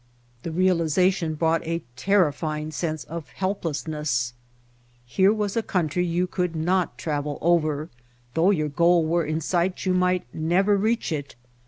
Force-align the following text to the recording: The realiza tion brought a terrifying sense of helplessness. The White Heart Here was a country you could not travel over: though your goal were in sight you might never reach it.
The 0.41 0.49
realiza 0.49 1.13
tion 1.13 1.35
brought 1.35 1.63
a 1.63 1.83
terrifying 1.95 2.71
sense 2.71 3.03
of 3.03 3.27
helplessness. 3.29 4.33
The 4.33 4.33
White 4.33 4.97
Heart 4.97 5.11
Here 5.13 5.33
was 5.33 5.55
a 5.55 5.61
country 5.61 6.03
you 6.03 6.25
could 6.25 6.55
not 6.55 6.97
travel 6.97 7.37
over: 7.39 7.87
though 8.33 8.49
your 8.49 8.69
goal 8.69 9.05
were 9.05 9.25
in 9.27 9.41
sight 9.41 9.85
you 9.85 9.93
might 9.93 10.25
never 10.33 10.75
reach 10.75 11.11
it. 11.11 11.35